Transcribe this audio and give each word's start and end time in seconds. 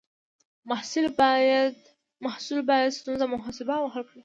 محصل 2.23 2.61
باید 2.69 2.97
ستونزې 2.99 3.25
محاسبه 3.33 3.75
او 3.81 3.87
حل 3.93 4.03
کړي. 4.09 4.19